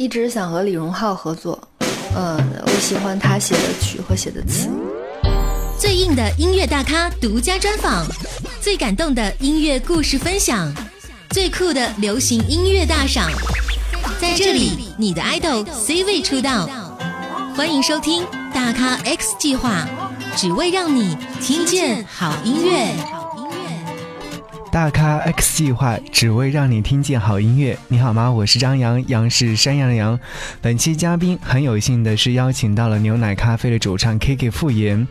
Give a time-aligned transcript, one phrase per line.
[0.00, 1.62] 一直想和李荣浩合作，
[2.16, 4.70] 嗯，我喜欢他写的曲和写的词。
[5.78, 8.06] 最硬的音乐大咖独家专访，
[8.62, 10.74] 最感动的音乐故事分享，
[11.28, 13.30] 最酷的流行音乐大赏，
[14.18, 16.66] 在这里，你的 idol C 位出道，
[17.54, 18.24] 欢迎收听
[18.54, 19.86] 大咖 X 计划，
[20.34, 23.19] 只为让你听见好音乐。
[24.72, 27.76] 大咖 X 计划，只为让你听见好音乐。
[27.88, 28.30] 你好吗？
[28.30, 30.18] 我是张扬，杨是山羊的羊。
[30.60, 35.08] 本期嘉宾很有幸的是邀请到了牛奶咖啡的主唱 K K 复言，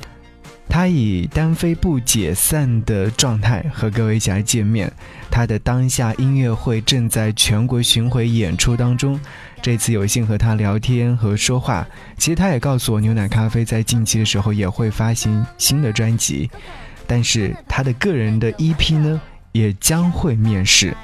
[0.70, 4.90] 他以单飞不解散的状态和各位一起来见面。
[5.30, 9.20] 他的当下音乐会正在全国巡回演出当中。
[9.62, 11.86] 这次有幸和他聊天和说话，
[12.18, 16.50] 其实他也告诉我，牛奶咖啡在近期的时候也会发行新的专辑，
[17.06, 19.20] 但是他的个人的 EP 呢？
[19.52, 20.96] 也将会面试。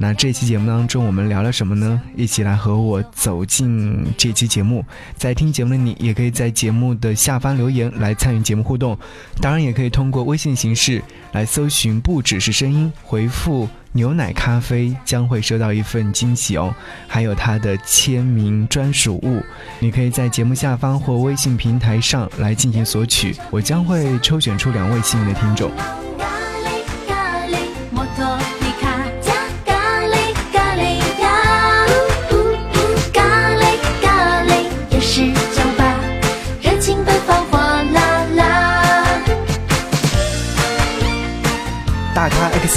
[0.00, 2.00] 那这期节目当中，我们聊了什么呢？
[2.14, 4.84] 一起来和我走进这期节目。
[5.16, 8.96] 在听节目的你，也可以在节目的下方留言来参与节目互动。
[9.42, 16.72] 当然，也可以通过微信形式来搜寻“不只是声音”，回复“牛奶咖啡”，将会收到一份惊喜哦，
[17.08, 19.42] 还有他的签名专属物。
[19.80, 25.72] 你可以在节目下方或微信平台上来进行索取，我将会抽选出两位幸运的听众。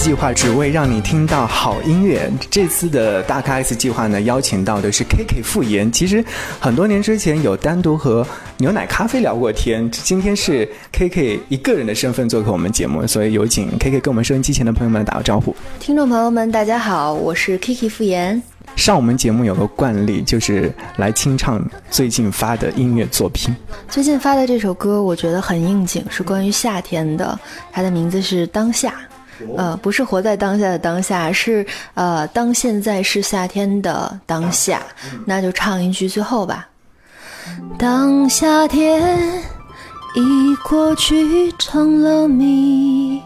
[0.02, 2.28] 计划只为让你听到好音乐。
[2.50, 5.92] 这次的大咖 S 计划呢，邀请到的是 KK 复言。
[5.92, 6.26] 其实
[6.60, 8.26] 很多年之前有单独和
[8.58, 15.56] 牛奶咖啡聊过天，今天是 KK 一个人的身份做客我们节目，所以有请 KK 跟我们收音机前的朋友们打个招呼。
[15.80, 18.42] 听众朋友们，大家好，我是 KK 复言。
[18.76, 23.56] 上我们节目有个惯例，就是来清唱最近发的音乐作品。
[23.88, 27.40] 最近发的这首歌，我觉得很应景，是关于夏天的，
[27.72, 28.90] 它的名字是《当下》。
[29.58, 34.82] 呃，不是活在当下的当下，是呃，当现在是夏天的当下，
[35.26, 36.68] 那就唱一句最后吧。
[37.78, 39.44] 当夏天
[40.16, 43.22] 已过去，成了谜。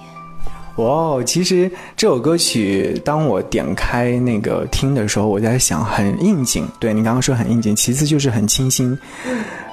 [0.78, 6.68] 哇，其实这首歌曲，当我点开那个听的时候，我在想，很应景。
[6.80, 8.98] 对你刚刚说很应景，其次就是很清新。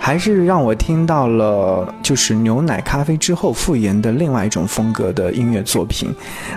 [0.05, 6.13] 还是让我听到了，就是牛奶咖啡之后复原的另外一种风格的音乐作品，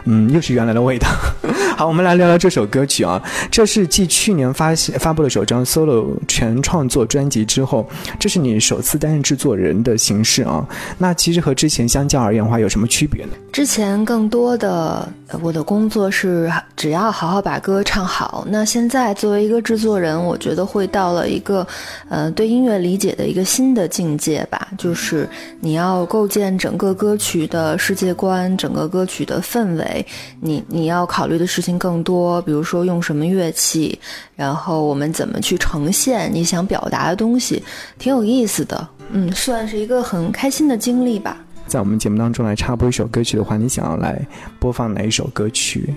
[0.06, 1.07] 嗯，又是原来的味道。
[1.78, 10.67] 好，我们来聊聊这首歌曲啊，这是继去年发发布了首张 solo 全创作专辑之后，这是你首次担任制作人的形式啊。
[10.97, 13.31] 那其实和之前相较而言的话，有什么区别呢？
[13.51, 15.07] 之前更多的
[15.41, 21.66] 我的工作是只要好好把歌唱好，那现在作为一个制作人，我觉得会到了一个
[22.09, 23.28] 呃对音乐理解的。
[23.34, 25.29] 一个新的境界吧，就是
[25.59, 30.06] 你要构建整个歌曲的世界观，整个歌曲的氛围。
[30.40, 34.00] 你你要考虑的事情更多，比如说用什么乐器，
[34.35, 37.62] 然后我们怎么去呈现你想表达的东西，
[38.00, 38.88] 挺有意思的。
[39.12, 41.38] 嗯，算是一个很开心的经历吧。
[41.67, 44.19] 在我们节目当中来插播一首歌曲的话，你想要来
[44.59, 45.94] 播放哪一首歌曲？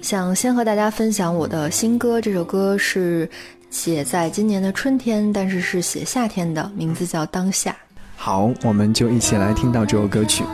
[0.00, 3.28] 想先和大家分享我的新歌，这首歌是。
[3.72, 7.70] 写在今年的春天，但是是写夏天的，名字叫《当下》。
[8.16, 10.44] 好，我们就一起来听到这首歌曲。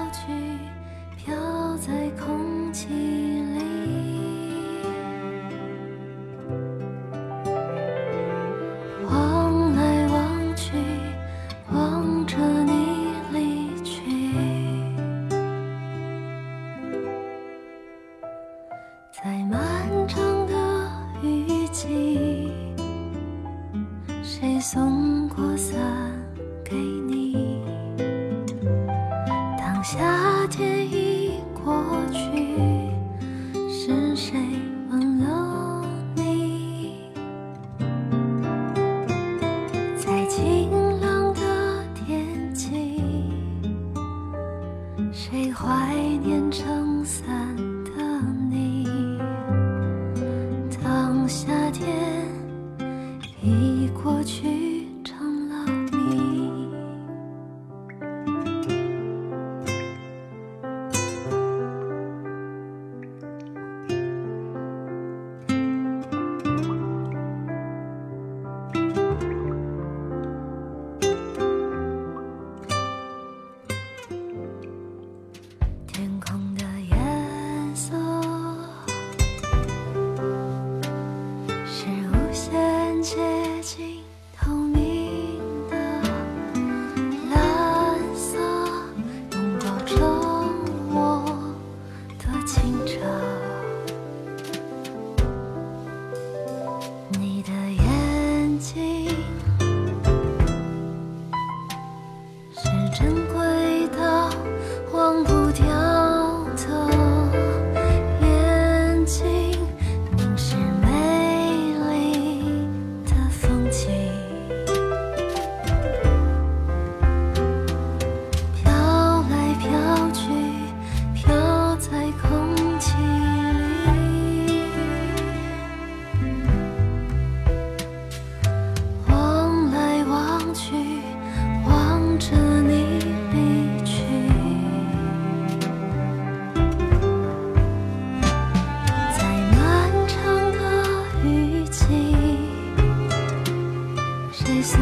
[144.49, 144.81] 谁送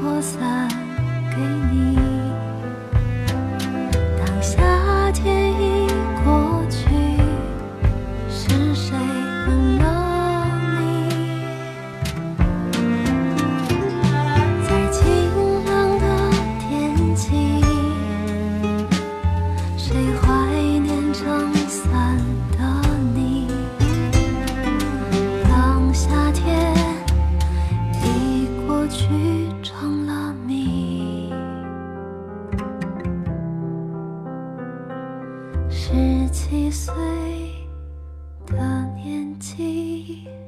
[0.00, 0.68] 过伞
[1.34, 1.42] 给
[1.72, 2.09] 你？
[35.70, 36.92] 十七岁
[38.46, 38.56] 的
[38.96, 40.39] 年纪。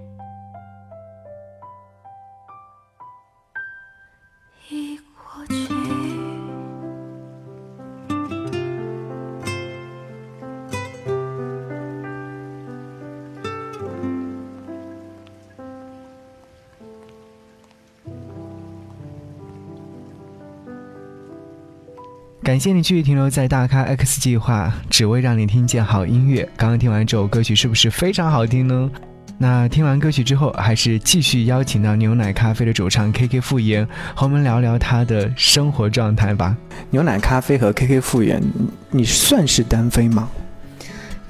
[22.52, 26.46] 感谢你继续停留在大咖 X 计划，只为让你听见好音乐。
[26.54, 28.90] 刚刚听完这首歌曲，是不是非常好听呢？
[29.38, 36.54] 那听完歌曲之后，还是继续邀请到牛奶咖啡的主唱 KK 复言，和我们聊聊他的生活状态吧。
[36.90, 38.42] 牛奶咖啡和 KK 复言，
[38.90, 40.28] 你算是单飞吗？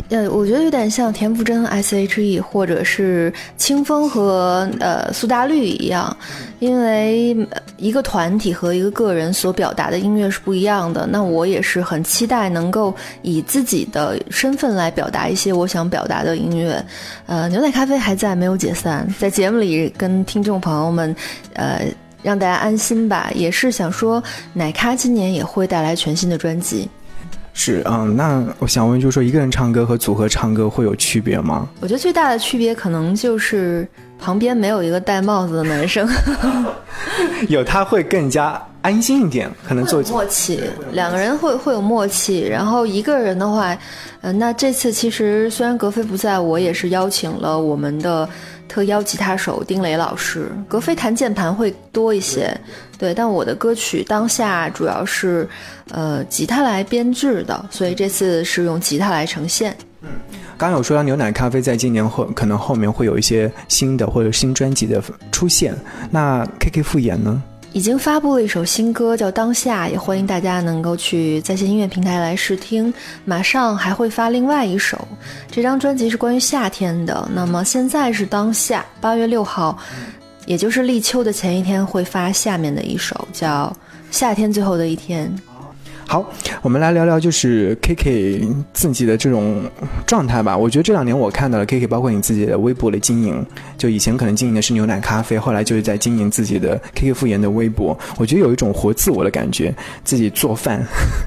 [0.08, 6.14] 呃，我觉得有点像田馥甄 S.H.E 或者是清风和呃苏打绿一样，
[6.58, 7.34] 因为
[7.78, 11.06] 一个团体和一个个人所表达的音乐是不一样的。
[11.06, 16.84] 那我也是很期待能够以自己的身份来表达一些我想表达的音乐。
[17.24, 21.16] 呃，牛奶咖啡还在，没有解散，在节目里跟听众朋友们，
[21.54, 21.86] 呃，
[22.22, 23.30] 让大家安心吧。
[23.34, 24.22] 也是想说，
[24.52, 26.86] 奶咖今年也会带来全新的专辑。
[27.54, 31.68] 是嗯，那我想问，就是说一个人唱歌和组合唱歌会有区别吗？
[31.80, 33.86] 我觉得最大的区别可能就是
[34.18, 36.08] 旁边没有一个戴帽子的男生，
[37.48, 40.62] 有他会更加安心一点，可能做默契，
[40.92, 42.40] 两个人会会有默契。
[42.48, 43.76] 然后一个人的话，
[44.22, 48.28] 呃，那这次其实虽然格菲不在，我也是邀请了我们的。
[48.68, 52.58] 特邀吉他手丁磊老师，格飞弹键盘会多一些，
[52.98, 55.48] 对，但我的歌曲当下主要是，
[55.90, 59.76] 呃，吉他来编制的，所以这次是用吉他来呈现。
[60.00, 60.08] 嗯，
[60.56, 65.74] 刚有说到牛奶咖啡在今年后可能后面会有一些新的或者新专辑的出现，
[66.10, 67.42] 那 K K 复演呢？
[67.72, 72.92] 已经发布了一首新歌，叫《当下》，也欢迎大家能够去在线音乐平台来试听。
[73.24, 75.08] 马上还会发另外一首，
[75.50, 77.26] 这张专辑是关于夏天的。
[77.34, 79.78] 那么现在是当下，八月六号，
[80.44, 83.74] 也就是立秋的前一天会发下面的一首，叫
[84.10, 85.34] 《夏天最后的一天》。
[86.12, 86.22] 好，
[86.60, 89.64] 我们来聊聊就是 K K 自己的这种
[90.06, 90.54] 状态吧。
[90.54, 93.42] 我觉得这两年我看到了 K K，包括你自己的微博的经营，
[93.78, 97.98] 就以前可能经营的是牛奶咖啡，后来就是在经营自己的 K K 复言的微博。
[98.18, 100.86] 我觉得有一种活自我的感觉，自己做饭、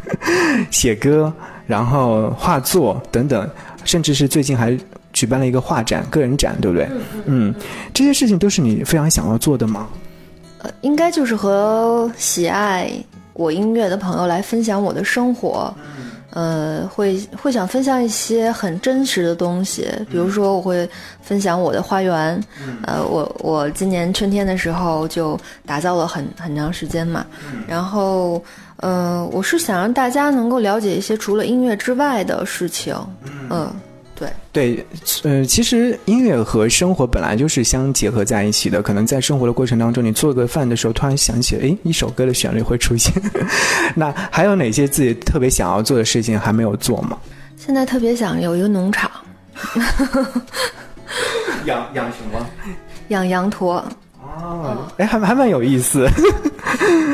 [0.70, 1.34] 写歌，
[1.66, 3.50] 然后画作等等，
[3.86, 4.78] 甚至是最近还
[5.12, 6.88] 举办了一个画展、个人展，对不对？
[7.26, 7.52] 嗯，
[7.92, 9.88] 这些事情都是你非常想要做的吗？
[10.60, 12.92] 呃，应该就是和喜爱。
[13.36, 15.72] 我音乐的朋友来分享我的生活，
[16.32, 20.90] 呃，会会想分享一些很真实的东西，比如说我会
[21.22, 22.42] 分享我的花园，
[22.84, 27.26] 呃，我我今年春天的时候就打造了很很长时间嘛，
[27.68, 28.42] 然后，
[28.78, 32.96] 呃，我是想让大家能够了解一些除了音乐之外的事情，
[33.50, 33.70] 嗯。
[34.16, 34.86] 对对，
[35.24, 38.82] 呃，其实音乐和生活本来就是相结合在一起的。
[38.82, 43.14] 可能在生活的过程当中，你做个饭的时候，突然想起，哎，一首歌的旋律会出现。
[43.94, 47.18] 那还有哪些自己特别想要做的事情还没有做吗？
[47.58, 49.12] 现在特别想有一个农场，
[51.66, 52.48] 养养什么？
[53.10, 53.84] 养羊驼。
[54.46, 56.08] 哦，哎，还还蛮有意思。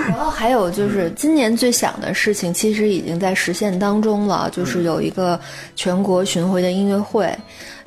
[0.08, 5.40] 然后还有就是今年最想的事情，其实已经在实现当中了，就是有一个
[5.76, 7.34] 全国巡回的音乐会，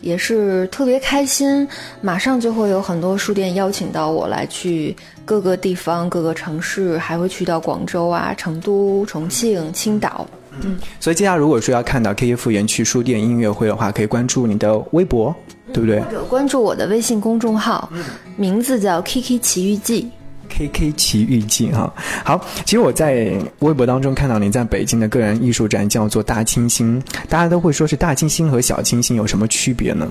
[0.00, 1.66] 也是特别开心。
[2.00, 10.26] 马上就会有很多书店邀请到我来去各个地方、各个城市，还会去到广州啊、成都、重庆、青岛。
[10.62, 15.34] 嗯，所以接下来如果说要看到 K K 复原去书店音乐会的话，可以关注你的微博，
[15.72, 16.00] 对不对？
[16.00, 17.90] 或者关注我的微信公众号，
[18.36, 20.10] 名字叫 K K 奇遇记。
[20.48, 21.92] K K 奇遇记哈，
[22.24, 30.06] 好，其实我在微博当中看到你在北京的个人艺术展叫做大清新，大家都会说是大清新和小清新有什么区别呢？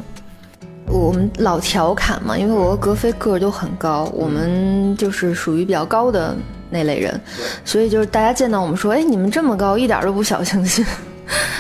[0.87, 6.35] 我们老调侃嘛，因为我和格飞个儿都很高，我们就是属于比较高的
[6.73, 7.17] 那类人，
[7.63, 10.85] 所以就是大家见到我们说，哎，你们这么高，一点都不小清新。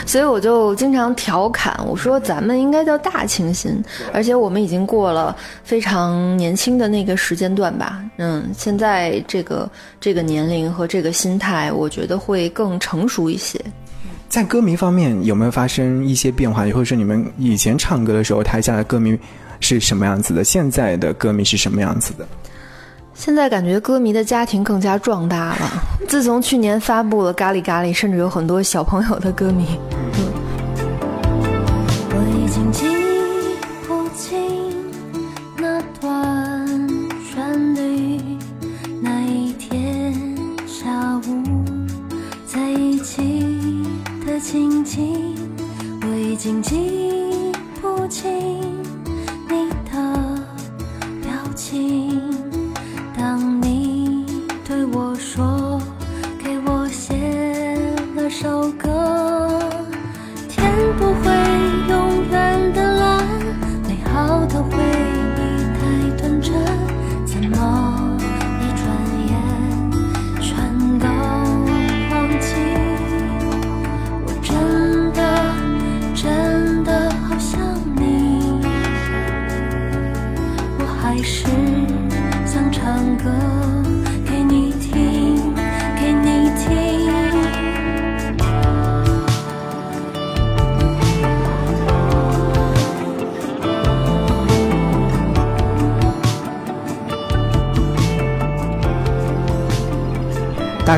[0.05, 8.03] 所以我就经常调侃我说：“咱们应该叫大清新。”而且我们已经过了非常年轻的那个时间段吧。
[8.17, 9.69] 嗯，现在这个
[10.01, 13.59] 这个年龄和这个心态，我觉得会更成熟一些。
[14.27, 16.63] 在歌迷方面有没有发生一些变化？
[16.65, 19.17] 或者说你们以前唱歌的时候，台下的歌迷
[19.61, 20.43] 是什么样子的？
[20.43, 22.27] 现在的歌迷是什么样子的？
[23.13, 25.71] 现在感觉歌迷的家庭更加壮大了。
[26.07, 29.65] 自从去年发布了《咖喱咖喱》，甚至有很多小朋友的歌迷。
[32.09, 32.71] 我已经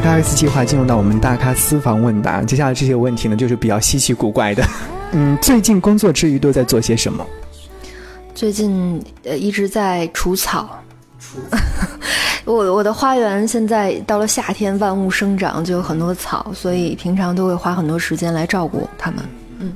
[0.05, 4.63] X 计划进入到我们大咖私房问答，接下来这些问题呢，就是比较稀奇古怪的。
[5.11, 7.25] 嗯，最近工作之余都在做些什么？
[8.33, 10.69] 最近呃一直在除草。
[12.45, 19.19] 我我的花园现在到了夏天，万物生长，就有很多草，所以平常都会花很多时间来照顾它们。
[19.59, 19.73] 嗯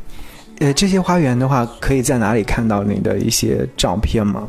[0.60, 4.48] 呃，这些花园的话，可以在哪里看到你的一些照片吗？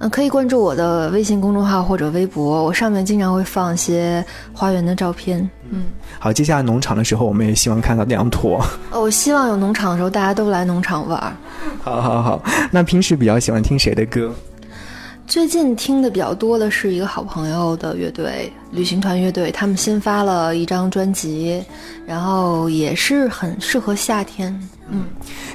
[0.00, 5.38] 嗯，可以关注我的微信公众号或者微博，我上面经常会放一些花园的照片。
[5.70, 5.86] 嗯，
[6.20, 8.64] 好，接下来农场的时候，我们也希望看到两坨。
[8.92, 11.36] 哦我希望有农场的时候，大家都来农场玩。
[11.82, 14.32] 好好好，那平时比较喜欢听谁的歌？
[15.28, 21.62] 最近听的比较多的是一个好朋友的乐队——旅行团乐队，他们新发了一张专辑，
[22.06, 24.58] 然后也是很适合夏天。
[24.88, 25.04] 嗯，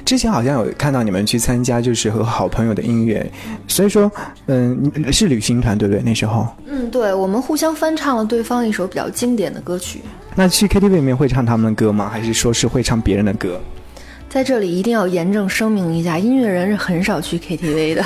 [0.04, 3.28] 之前好像有看到你们去参加，就是和好朋友的音乐，
[3.66, 4.10] 所以说，
[4.46, 6.00] 嗯，是旅行团对不对？
[6.04, 10.02] 那时候，嗯，对，我们互相翻唱了对方一首比较经典的歌曲。
[10.36, 12.08] 那去 KTV 里面会唱他们的歌吗？
[12.08, 13.60] 还是说是会唱别人的歌？
[14.28, 18.04] 在这里一定要严正声明一下，音乐人是很少去 KTV 的。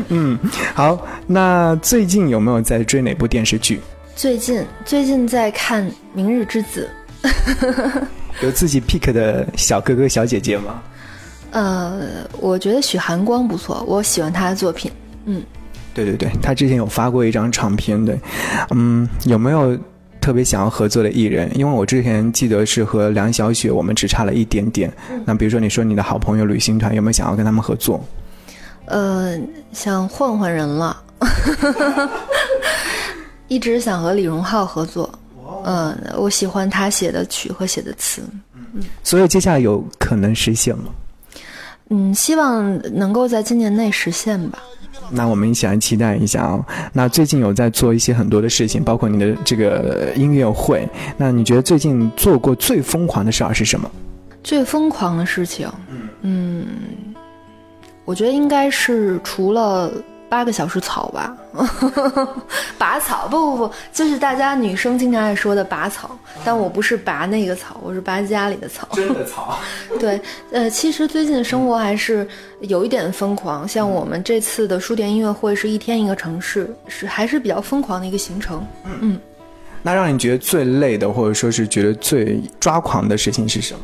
[0.08, 0.38] 嗯，
[0.74, 3.80] 好，那最近有没有在追哪部电视剧？
[4.16, 6.88] 最近最近在看《明日之子》，
[8.42, 10.82] 有自己 pick 的小哥哥小姐姐吗？
[11.50, 14.90] 呃，我觉得许寒光不错，我喜欢他的作品。
[15.24, 15.42] 嗯，
[15.92, 18.18] 对对对，他之前有发过一张唱片，对，
[18.70, 19.78] 嗯，有没有
[20.20, 21.50] 特别想要合作的艺人？
[21.56, 24.92] 因为我之前记得是和梁小雪，我们只差了一点点。
[25.24, 28.04] 那比如说你说你的好朋友旅行团，有没有想要跟他们合作？
[28.86, 29.38] 呃，
[29.72, 31.02] 想换换人了，
[33.48, 35.10] 一直想和李荣浩合作。
[35.66, 38.22] 嗯、我喜欢他写的曲和写的词。
[38.74, 40.84] 嗯所以接下来有可能实现吗？
[41.90, 44.58] 嗯，希望能够在今年内实现吧。
[45.10, 50.88] 那我们一起来期待一下啊、那最近有在做一些很多的事情，包括你的这个音乐会。
[51.16, 53.88] 那你觉得最近做过最疯狂的事儿是什么？
[54.42, 55.70] 最疯狂的事情，
[56.22, 56.66] 嗯，
[58.04, 59.90] 我觉得应该是除了
[60.28, 61.36] 八个小时草吧，
[62.76, 66.10] 拔草，不不不，就是大家女生经常爱说的拔草，
[66.44, 68.88] 但我不是拔那个草，我是拔家里的草。
[68.92, 69.58] 真的草。
[70.00, 70.20] 对，
[70.50, 72.26] 呃，其实最近的生活还是
[72.60, 78.66] 有一点疯狂，像我们这次的书店音乐会是一天一个城市，是还是比较疯狂的一个行程。
[78.84, 79.18] 嗯
[79.86, 83.80] 那让你觉得最累的，或者说是觉得最抓狂的事情是什么？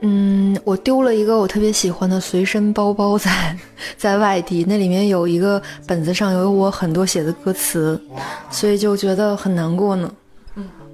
[0.00, 3.56] 嗯，我丢了一个我特别喜欢的随身包包 在
[3.96, 8.00] 在外地，那里面有一个本子上有我很多写的歌词，
[8.50, 10.10] 所以就觉得很难过呢。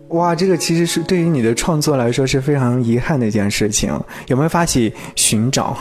[0.09, 3.99] 哇，这个其实是对于你的创作来说是非常遗憾的一件事情。
[4.27, 5.77] 有没有发起寻找？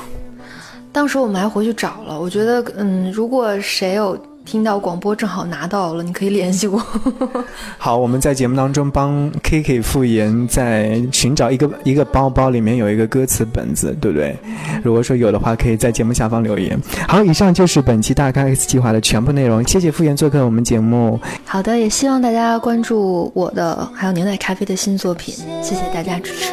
[0.94, 6.82] 当时我们还回去找了，我觉得，嗯，如果谁有听到广播正好拿到了你可以联系我。
[7.78, 14.36] 好我们在节目当中帮 kk 复原在寻找一个一个包包里面有一个歌词本子对不对？
[14.84, 16.78] 如果说有的话可以在节目下方留言。
[17.08, 21.20] 好以上就是本期大咖 x 计划的全部内容谢谢复原做客我们节目。
[21.46, 26.52] 好的也希望大家关注我的还有牛奶咖啡的新作品谢谢大家支持。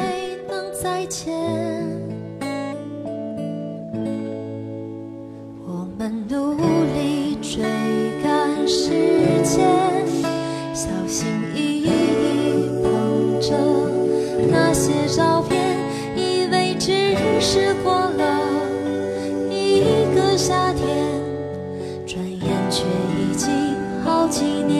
[8.69, 8.91] 时
[9.43, 9.65] 间
[10.75, 13.57] 小心翼翼捧着
[14.51, 15.75] 那些照片
[16.15, 18.43] 以为只是过了
[19.51, 20.87] 一个夏天
[22.07, 22.85] 转眼却
[23.19, 23.49] 已经
[24.05, 24.78] 好几年。